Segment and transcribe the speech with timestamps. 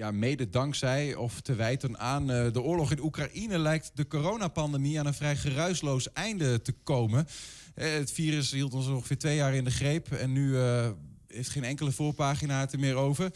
[0.00, 4.98] ja, mede dankzij of te wijten aan uh, de oorlog in Oekraïne lijkt de coronapandemie
[4.98, 7.26] aan een vrij geruisloos einde te komen.
[7.74, 10.88] Uh, het virus hield ons ongeveer twee jaar in de greep en nu uh,
[11.26, 13.30] heeft geen enkele voorpagina het er meer over.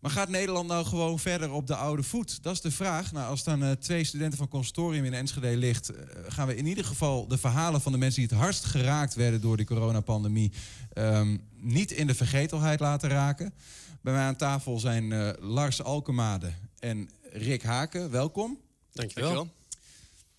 [0.00, 2.42] Maar gaat Nederland nou gewoon verder op de oude voet?
[2.42, 3.12] Dat is de vraag.
[3.12, 5.96] Nou, als dan uh, twee studenten van consortium in Enschede ligt, uh,
[6.28, 9.40] gaan we in ieder geval de verhalen van de mensen die het hardst geraakt werden
[9.40, 10.52] door de coronapandemie
[10.94, 13.54] um, niet in de vergetelheid laten raken.
[14.00, 18.10] Bij mij aan tafel zijn uh, Lars Alkemade en Rick Haken.
[18.10, 18.58] Welkom.
[18.92, 19.34] Dankjewel.
[19.34, 19.56] Dankjewel.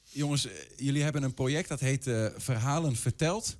[0.04, 3.57] Jongens, jullie hebben een project dat heet Verhalen Verteld.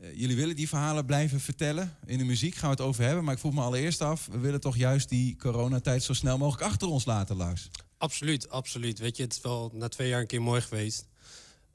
[0.00, 1.96] Uh, jullie willen die verhalen blijven vertellen.
[2.06, 3.24] In de muziek gaan we het over hebben.
[3.24, 6.70] Maar ik vroeg me allereerst af, we willen toch juist die coronatijd zo snel mogelijk
[6.70, 7.70] achter ons laten, Lars?
[7.98, 8.98] Absoluut, absoluut.
[8.98, 11.06] Weet je, het is wel na twee jaar een keer mooi geweest.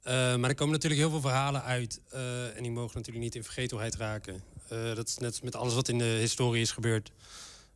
[0.04, 2.02] Uh, maar er komen natuurlijk heel veel verhalen uit.
[2.14, 4.42] Uh, en die mogen natuurlijk niet in vergetelheid raken.
[4.68, 7.12] dat is net met alles wat in de historie is gebeurd.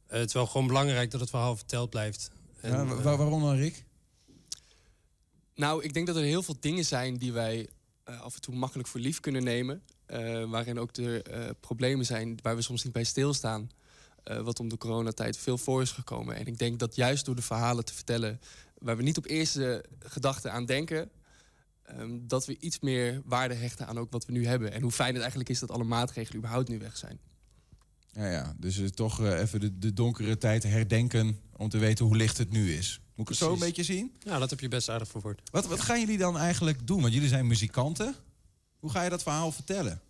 [0.08, 2.31] het is wel gewoon belangrijk dat het verhaal verteld blijft.
[2.61, 3.84] En, ja, waar, waarom dan, Rick?
[5.55, 7.69] Nou, ik denk dat er heel veel dingen zijn die wij
[8.03, 9.84] af en toe makkelijk voor lief kunnen nemen.
[10.13, 13.69] Uh, waarin ook de uh, problemen zijn waar we soms niet bij stilstaan.
[14.25, 16.35] Uh, wat om de coronatijd veel voor is gekomen.
[16.35, 18.39] En ik denk dat juist door de verhalen te vertellen...
[18.77, 21.09] waar we niet op eerste gedachte aan denken...
[21.97, 24.71] Um, dat we iets meer waarde hechten aan ook wat we nu hebben.
[24.71, 27.19] En hoe fijn het eigenlijk is dat alle maatregelen überhaupt nu weg zijn.
[28.11, 28.55] Ja, ja.
[28.57, 31.39] dus toch even de, de, donkere tijd herdenken...
[31.57, 32.99] om te weten hoe licht het nu is.
[33.16, 34.13] Moet ik het zo een beetje zien?
[34.19, 35.41] Ja, dat heb je best aardig verwoord.
[35.51, 37.01] Wat, wat gaan jullie dan eigenlijk doen?
[37.01, 38.16] Want jullie zijn muzikanten...
[38.80, 40.02] Hoe ga je dat verhaal vertellen?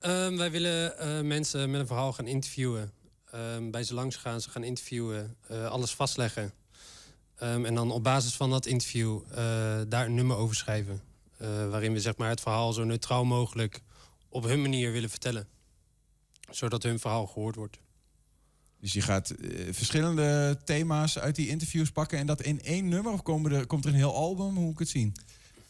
[0.00, 2.92] Um, wij willen uh, mensen met een verhaal gaan interviewen.
[3.34, 6.52] Um, bij ze langs gaan, ze gaan interviewen, uh, alles vastleggen.
[7.42, 9.36] Um, en dan op basis van dat interview uh,
[9.88, 11.02] daar een nummer over schrijven.
[11.70, 13.80] waarin we zeg maar, het verhaal zo neutraal mogelijk
[14.28, 15.48] op hun manier willen vertellen.
[16.50, 17.78] Zodat hun verhaal gehoord wordt.
[18.80, 19.34] Dus je gaat
[19.70, 23.12] verschillende thema's uit die interviews pakken en dat in één nummer?
[23.12, 24.54] Of komen er, komt er een heel album?
[24.54, 25.14] Hoe moet ik het zien?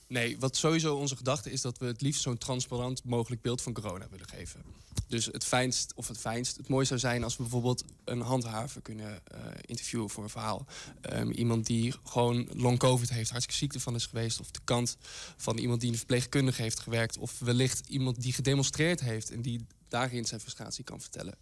[0.06, 3.73] Nee, wat sowieso onze gedachte is dat we het liefst zo'n transparant mogelijk beeld van
[3.73, 4.62] corona willen geven.
[5.08, 8.83] Dus het fijnst, of het fijnst, het mooiste zou zijn als we bijvoorbeeld een handhaver
[8.83, 10.67] kunnen uh, interviewen voor een verhaal.
[11.12, 14.40] Um, iemand die gewoon long covid heeft, hartstikke ziekte van is geweest.
[14.40, 14.96] Of de kant
[15.36, 17.18] van iemand die een verpleegkundige heeft gewerkt.
[17.18, 21.34] Of wellicht iemand die gedemonstreerd heeft en die daarin zijn frustratie kan vertellen.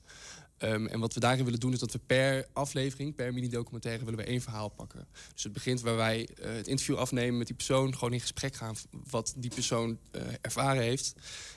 [0.58, 4.18] Um, en wat we daarin willen doen is dat we per aflevering, per mini-documentaire, willen
[4.18, 5.06] we één verhaal pakken.
[5.34, 8.54] Dus het begint waar wij uh, het interview afnemen met die persoon, gewoon in gesprek
[8.54, 8.74] gaan
[9.10, 11.14] wat die persoon uh, ervaren heeft.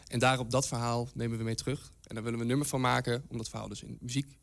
[0.08, 1.92] En daarop dat verhaal nemen we mee terug.
[2.08, 4.34] En daar willen we een nummer van maken om dat verhaal dus in muziek mm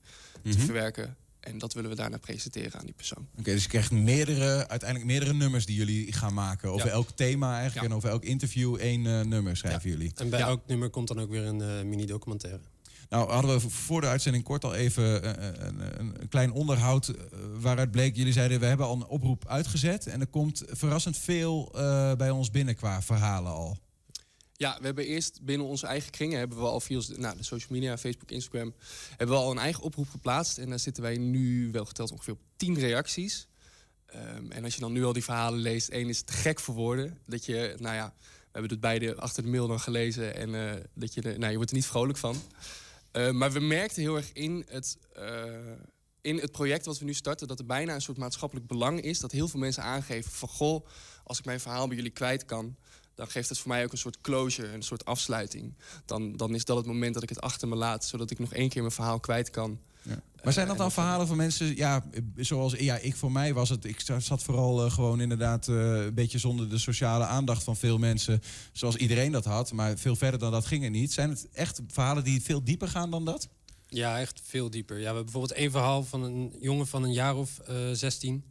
[0.42, 0.50] -hmm.
[0.52, 0.66] te Mhm.
[0.66, 1.16] verwerken.
[1.42, 3.26] En dat willen we daarna presenteren aan die persoon.
[3.30, 6.70] Oké, okay, dus je krijgt meerdere, uiteindelijk meerdere nummers die jullie gaan maken.
[6.70, 6.92] Over ja.
[6.92, 7.80] elk thema eigenlijk.
[7.86, 7.90] Ja.
[7.90, 9.96] En over elk interview één uh, nummer schrijven ja.
[9.96, 10.12] jullie.
[10.14, 12.60] En bij elk nummer komt dan ook weer een uh, mini-documentaire.
[13.08, 17.12] Nou, hadden we voor de uitzending kort al even een, een, een, klein onderhoud
[17.60, 21.72] waaruit bleek, jullie zeiden we hebben al een oproep uitgezet en er komt verrassend veel
[21.74, 23.78] uh, bij ons binnen qua verhalen al.
[24.62, 27.72] Ja, we hebben eerst binnen onze eigen kringen hebben we al via nou, de social
[27.72, 28.74] media, Facebook, Instagram,
[29.08, 32.32] hebben we al een eigen oproep geplaatst en daar zitten wij nu wel geteld ongeveer
[32.32, 33.48] op 10 reacties.
[34.14, 36.74] Um, en als je dan nu al die verhalen leest, één is te gek voor
[36.74, 40.48] woorden, dat je, nou ja, we hebben het beide achter de mail dan gelezen en
[40.48, 42.36] uh, dat je, nou, je wordt er niet vrolijk van.
[43.12, 45.44] Uh, maar we merkten heel erg in het, uh,
[46.20, 47.48] in het project wat we nu starten...
[47.48, 49.20] dat er bijna een soort maatschappelijk belang is.
[49.20, 50.48] Dat heel veel mensen aangeven van...
[50.48, 50.86] goh,
[51.24, 52.76] als ik mijn verhaal bij jullie kwijt kan...
[53.14, 55.74] dan geeft het voor mij ook een soort closure, een soort afsluiting.
[56.04, 58.04] Dan, dan is dat het moment dat ik het achter me laat...
[58.04, 59.78] zodat ik nog één keer mijn verhaal kwijt kan.
[60.02, 60.22] Ja.
[60.42, 62.04] Maar zijn dat dan verhalen van mensen, ja,
[62.36, 66.14] zoals ja, ik voor mij was het, ik zat vooral uh, gewoon inderdaad uh, een
[66.14, 68.42] beetje zonder de sociale aandacht van veel mensen,
[68.72, 71.12] zoals iedereen dat had, maar veel verder dan dat ging er niet.
[71.12, 73.48] Zijn het echt verhalen die veel dieper gaan dan dat?
[73.86, 74.96] Ja, echt veel dieper.
[74.96, 78.44] Ja, we hebben bijvoorbeeld één verhaal van een jongen van een jaar of uh, 16.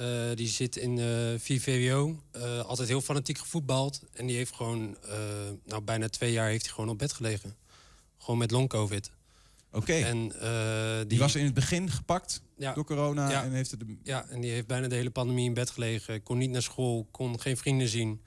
[0.00, 4.00] Uh, die zit in uh, 4 VWO, uh, altijd heel fanatiek gevoetbald.
[4.12, 5.10] En die heeft gewoon, uh,
[5.64, 7.56] nou bijna twee jaar heeft hij gewoon op bed gelegen.
[8.18, 9.10] Gewoon met long-covid.
[9.72, 9.92] Oké.
[9.92, 11.06] En die...
[11.06, 11.18] die...
[11.18, 12.72] was in het begin gepakt ja.
[12.72, 13.44] door corona ja.
[13.44, 13.80] en heeft het.
[13.80, 13.96] De...
[14.02, 16.22] Ja, en die heeft bijna de hele pandemie in bed gelegen.
[16.22, 18.22] Kon niet naar school, kon geen vrienden zien.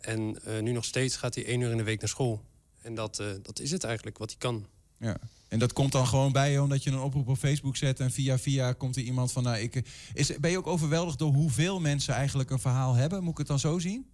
[0.00, 2.42] En nu nog steeds gaat hij één uur in de week naar school.
[2.82, 4.66] En dat, dat is het eigenlijk wat hij kan.
[4.98, 5.16] Ja.
[5.52, 8.10] En dat komt dan gewoon bij je omdat je een oproep op Facebook zet en
[8.10, 9.42] via via komt er iemand van.
[9.42, 9.82] Nou, ik,
[10.14, 13.22] is, ben je ook overweldigd door hoeveel mensen eigenlijk een verhaal hebben?
[13.22, 14.06] Moet ik het dan zo zien?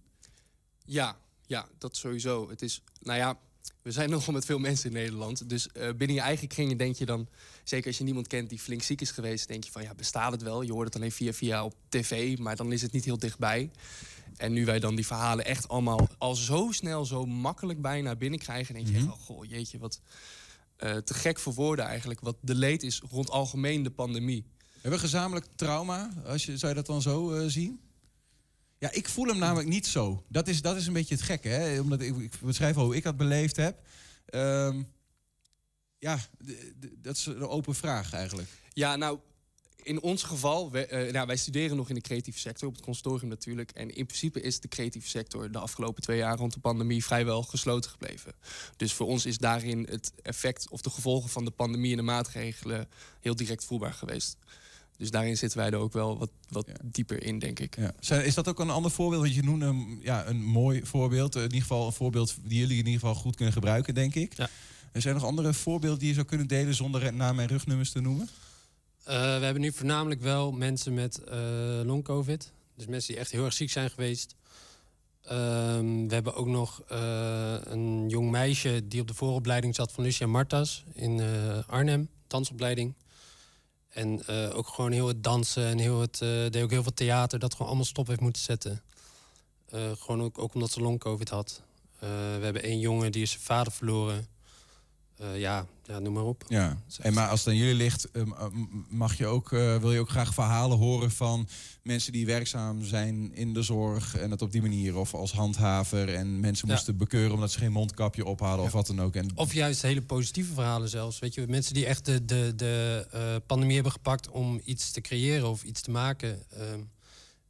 [0.85, 2.49] Ja, ja, dat sowieso.
[2.49, 3.37] Het is, nou ja,
[3.81, 5.49] we zijn nogal met veel mensen in Nederland.
[5.49, 7.27] Dus uh, binnen je eigen kringen denk je dan...
[7.63, 9.47] zeker als je niemand kent die flink ziek is geweest...
[9.47, 10.61] denk je van, ja, bestaat het wel?
[10.61, 13.71] Je hoort het alleen via via op tv, maar dan is het niet heel dichtbij.
[14.37, 17.05] En nu wij dan die verhalen echt allemaal al zo snel...
[17.05, 18.73] zo makkelijk bijna binnenkrijgen...
[18.73, 20.01] denk je oh, goh, jeetje, wat
[20.83, 22.19] uh, te gek voor woorden eigenlijk...
[22.19, 24.45] wat de leed is rond algemeen de pandemie.
[24.73, 26.09] Hebben we gezamenlijk trauma?
[26.25, 27.81] Als je, zou je dat dan zo eh, zien?
[28.77, 30.23] Ja, ik voel hem namelijk niet zo.
[30.27, 31.79] Dat is, dat is een beetje het gekke, hè?
[31.79, 33.85] Omdat ik, ik beschrijf hoe ik dat beleefd heb.
[34.25, 34.83] Ehm,
[35.97, 36.19] ja,
[36.97, 38.49] dat is een open vraag eigenlijk.
[38.73, 39.19] Ja, nou,
[39.83, 42.83] in ons geval, wij, uh, nou, wij studeren nog in de creatieve sector, op het
[42.83, 43.71] consortium natuurlijk.
[43.71, 47.43] En in principe is de creatieve sector de afgelopen twee jaar rond de pandemie vrijwel
[47.43, 48.33] gesloten gebleven.
[48.77, 52.03] Dus voor ons is daarin het effect of de gevolgen van de pandemie en de
[52.03, 52.87] maatregelen
[53.19, 54.37] heel direct voelbaar geweest.
[54.97, 57.75] Dus daarin zitten wij er ook wel wat, wat dieper in, denk ik.
[57.75, 58.21] Ja.
[58.21, 59.21] Is dat ook een ander voorbeeld?
[59.21, 61.35] Want je noemt een, ja, een mooi voorbeeld.
[61.35, 64.33] In ieder geval een voorbeeld die jullie in ieder geval goed kunnen gebruiken, denk ik.
[64.37, 64.49] Ja.
[64.91, 68.01] Er zijn nog andere voorbeelden die je zou kunnen delen zonder naam en rugnummers te
[68.01, 68.29] noemen?
[69.09, 71.33] Uh, we hebben nu voornamelijk wel mensen met uh,
[71.83, 72.51] long-covid.
[72.75, 74.35] Dus mensen die echt heel erg ziek zijn geweest.
[75.31, 80.03] Um, we hebben ook nog uh, een jong meisje die op de vooropleiding zat van
[80.03, 81.21] Lucia Martas in
[81.67, 82.93] Arnhem, dansopleiding.
[83.89, 87.51] En ook gewoon heel het dansen en heel het, deed ook heel veel theater, dat
[87.51, 88.81] gewoon allemaal stop heeft moeten zetten.
[89.71, 91.61] gewoon ook, ook omdat ze long-covid had.
[91.99, 94.27] we hebben één jongen die is zijn vader verloren.
[95.21, 96.43] Uh, ja, ja, noem maar op.
[96.47, 96.77] Ja.
[97.01, 98.23] En maar als het aan jullie ligt, eh,
[98.89, 101.47] mag je ook, uh, wil je ook graag verhalen horen van
[101.83, 106.13] mensen die werkzaam zijn in de zorg en het op die manier of als handhaver
[106.13, 109.15] en mensen moesten bekeuren omdat ze geen mondkapje ophalen of wat dan ook.
[109.15, 109.31] En...
[109.35, 111.19] Of juist hele positieve verhalen zelfs.
[111.19, 115.01] Weet je, mensen die echt de, de, de uh, pandemie hebben gepakt om iets te
[115.01, 116.43] creëren of iets te maken.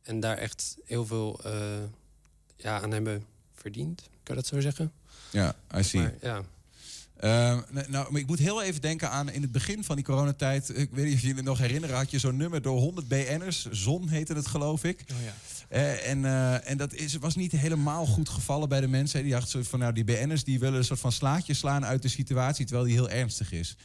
[0.01, 1.41] En daar echt heel veel
[2.55, 4.01] ja, aan hebben verdiend.
[4.23, 4.91] Kan je dat zo zeggen?
[5.31, 6.01] Ja, I see.
[6.01, 6.43] Maar, ja.
[7.23, 10.77] Uh, nou, ik moet heel even denken aan in het begin van die coronatijd.
[10.77, 11.95] Ik weet niet of jullie het nog herinneren.
[11.95, 13.65] Had je zo'n nummer door 100 BN'ers.
[13.71, 15.05] Zon heette het, geloof ik.
[15.11, 15.33] Oh, ja.
[15.77, 19.23] Uh, en, uh, en dat is, was niet helemaal goed gevallen bij de mensen.
[19.23, 22.07] Die dachten van, nou, die BN'ers die willen een soort van slaatje slaan uit de
[22.07, 22.65] situatie.
[22.65, 23.75] Terwijl die heel ernstig is.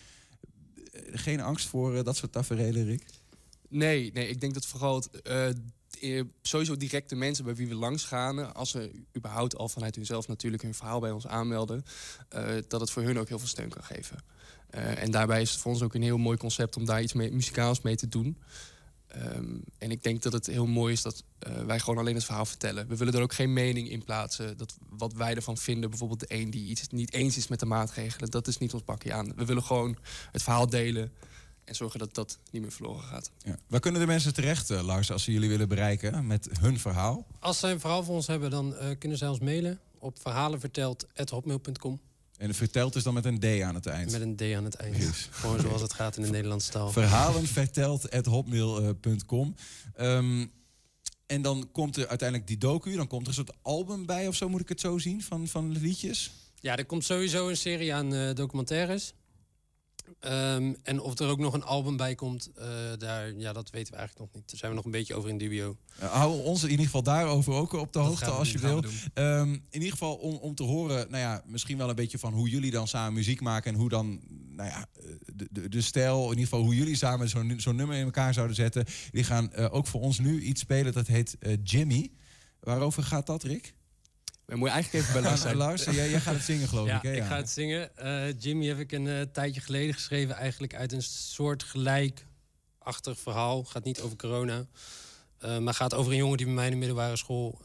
[1.12, 3.02] Geen angst voor dat soort tafereelen, Rick?
[3.68, 5.46] Nee, nee, ik denk dat vooral eh,
[6.42, 10.28] sowieso direct de mensen bij wie we langs gaan, als ze überhaupt al vanuit hunzelf
[10.28, 11.84] natuurlijk hun verhaal bij ons aanmelden,
[12.34, 14.18] uh, dat het voor hun ook heel veel steun kan geven.
[14.74, 17.32] En daarbij is het voor ons ook een heel mooi concept om daar iets mee,
[17.32, 18.38] muzikaals mee te doen.
[19.16, 21.24] Um, en ik denk dat het heel mooi is dat
[21.66, 22.88] wij gewoon alleen het verhaal vertellen.
[22.88, 24.56] We willen er ook geen mening in plaatsen.
[24.56, 27.66] Dat wat wij ervan vinden, bijvoorbeeld de een die iets niet eens is met de
[27.66, 29.34] maatregelen, dat is niet ons pakje aan.
[29.36, 29.96] We willen gewoon
[30.32, 31.12] het verhaal delen.
[31.64, 33.30] En zorgen dat dat niet meer verloren gaat.
[33.38, 33.58] Ja.
[33.66, 37.26] Waar kunnen de mensen terecht, uh, Lars, als ze jullie willen bereiken met hun verhaal?
[37.38, 42.00] Als zij een verhaal voor ons hebben, dan uh, kunnen zij ons mailen op verhalenverteld.hotmail.com.
[42.36, 44.10] En verteld is dan met een D aan het eind?
[44.10, 44.96] Met een D aan het eind.
[44.96, 45.28] Yes.
[45.30, 46.90] Gewoon zoals het gaat in de Nederlandse taal.
[46.90, 49.54] Verhalenverteld.hotmail.com.
[50.00, 50.52] Um,
[51.26, 54.34] en dan komt er uiteindelijk die docu, dan komt er een soort album bij of
[54.34, 56.30] zo, moet ik het zo zien, van, van liedjes?
[56.60, 59.12] Ja, er komt sowieso een serie aan uh, documentaires.
[60.20, 62.64] Um, en of er ook nog een album bij komt, uh,
[62.98, 64.50] daar, ja, dat weten we eigenlijk nog niet.
[64.50, 65.76] Daar zijn we nog een beetje over in dubio.
[66.02, 68.84] Uh, hou ons in ieder geval daarover ook op de hoogte als je wil.
[69.14, 72.32] Um, in ieder geval om, om te horen, nou ja, misschien wel een beetje van
[72.32, 74.86] hoe jullie dan samen muziek maken en hoe dan, nou ja,
[75.34, 78.34] de, de, de stijl, in ieder geval hoe jullie samen zo'n zo nummer in elkaar
[78.34, 78.84] zouden zetten.
[79.10, 82.10] Die gaan uh, ook voor ons nu iets spelen dat heet Jimmy.
[82.60, 83.74] Waarover gaat dat, Rick?
[84.46, 85.56] We moeten eigenlijk even bij Lars zijn.
[85.56, 87.02] Lars, jij, jij, gaat het zingen, geloof ja, ik.
[87.02, 87.10] Hè?
[87.10, 87.90] Ja, ik ga het zingen.
[88.02, 93.64] Uh, Jimmy heb ik een uh, tijdje geleden geschreven, eigenlijk uit een soort gelijkachtig verhaal.
[93.64, 94.66] Gaat niet over corona,
[95.44, 97.60] uh, maar gaat over een jongen die bij mij in de middelbare school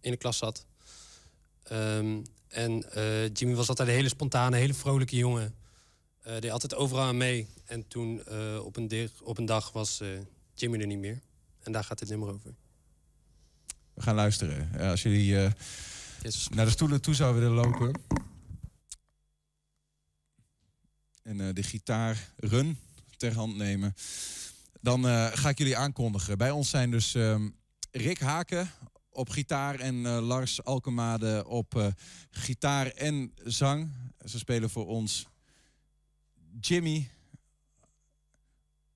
[0.00, 0.66] in de klas zat.
[1.72, 2.84] Um, en
[3.32, 5.54] Jimmy was altijd een hele spontane, hele vrolijke jongen.
[6.22, 7.48] deed altijd overal aan mee.
[7.64, 8.22] En toen
[8.58, 10.00] op, een op een dag was
[10.54, 11.20] Jimmy er niet meer.
[11.62, 12.54] En daar gaat dit nummer over.
[14.02, 14.70] Gaan luisteren.
[14.80, 15.26] als jullie
[16.22, 16.48] yes.
[16.54, 18.00] naar de stoelen toe zouden willen lopen.
[21.22, 22.78] En uh, de gitaar run
[23.16, 23.94] ter hand nemen.
[24.80, 25.04] Dan
[25.34, 26.38] ga ik jullie aankondigen.
[26.38, 27.56] Bij ons zijn dus um,
[27.90, 28.70] Rick Haken
[29.10, 31.94] op gitaar en Lars Alkemade op
[32.30, 33.92] gitaar en zang.
[34.24, 35.26] Ze spelen voor ons
[36.60, 37.10] Jimmy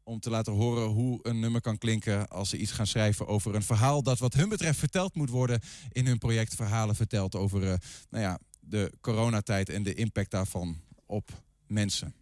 [0.06, 3.54] om te laten horen hoe een nummer kan klinken als ze iets gaan schrijven over
[3.54, 5.60] een verhaal dat wat hun betreft verteld moet worden
[5.92, 7.74] in hun project Verhalen verteld over uh,
[8.10, 12.14] nou ja, de coronatijd en de impact daarvan op mensen.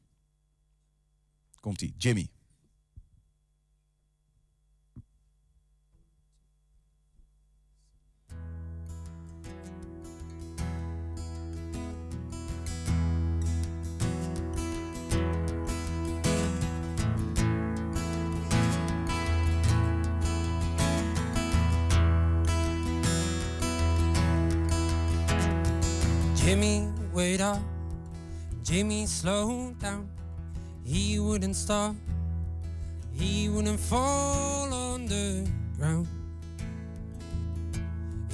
[1.60, 2.28] Komt-ie, Jimmy.
[26.54, 27.58] Jimmy, wait up.
[28.62, 30.08] Jimmy, slow down.
[30.84, 31.96] He wouldn't stop.
[33.10, 36.06] he wouldn't fall on the ground.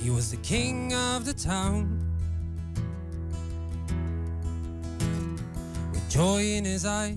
[0.02, 1.98] He was the king of the town.
[5.90, 7.16] With joy in his eyes,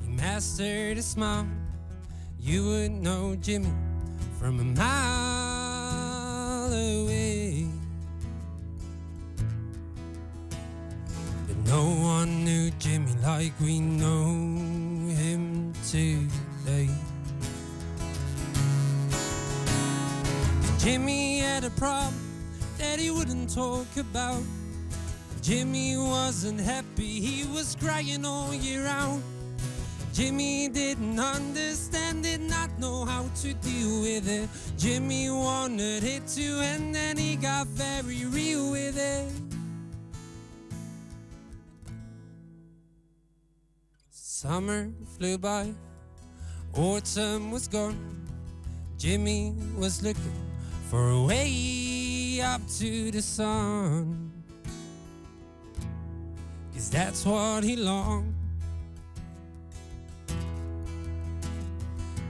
[0.00, 1.48] he mastered a smile.
[2.38, 3.72] You would know Jimmy
[4.38, 7.37] from a mile away.
[11.68, 14.24] No one knew Jimmy like we know
[15.12, 16.88] him today.
[20.78, 22.14] Jimmy had a problem
[22.78, 24.42] that he wouldn't talk about.
[25.42, 29.22] Jimmy wasn't happy, he was crying all year round.
[30.14, 34.48] Jimmy didn't understand, did not know how to deal with it.
[34.78, 39.47] Jimmy wanted it to and he got very real with it.
[44.40, 45.74] Summer flew by,
[46.72, 47.98] autumn was gone.
[48.96, 50.32] Jimmy was looking
[50.88, 54.30] for a way up to the sun.
[56.72, 58.32] Cause that's what he longed.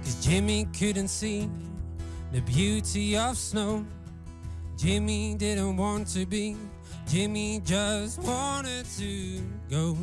[0.02, 1.50] Cause Jimmy couldn't see
[2.32, 3.84] the beauty of snow.
[4.78, 6.56] Jimmy didn't want to be,
[7.06, 9.94] Jimmy just wanted to go.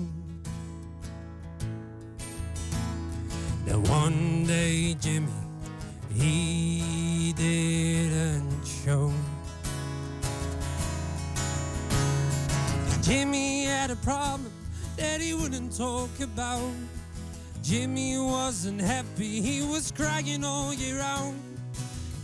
[4.01, 5.31] One day, Jimmy,
[6.13, 9.11] he didn't show.
[13.01, 14.51] Jimmy had a problem
[14.97, 16.73] that he wouldn't talk about.
[17.63, 21.39] Jimmy wasn't happy, he was crying all year round.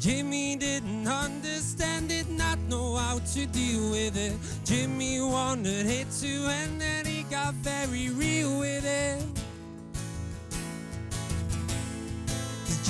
[0.01, 4.36] Jimmy didn't understand, did not know how to deal with it.
[4.66, 9.40] Jimmy wanted it to and he got very real with it.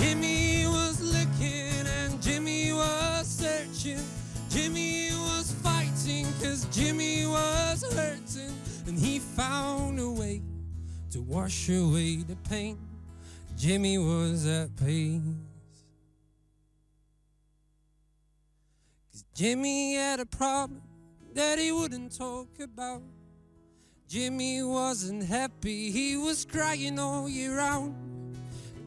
[0.01, 4.03] Jimmy was looking and Jimmy was searching.
[4.49, 8.51] Jimmy was fighting cause Jimmy was hurting.
[8.87, 10.41] And he found a way
[11.11, 12.79] to wash away the pain.
[13.55, 15.21] Jimmy was at peace.
[19.11, 20.81] Cause Jimmy had a problem
[21.35, 23.03] that he wouldn't talk about.
[24.07, 28.10] Jimmy wasn't happy, he was crying all year round.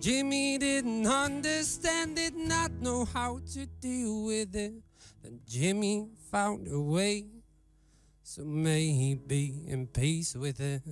[0.05, 4.75] Jimmy didn't understand, did not know how to deal with it.
[5.23, 7.25] Then Jimmy found a way,
[8.23, 10.83] so may he be in peace with it.